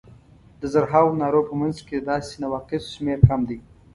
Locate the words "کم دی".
3.29-3.57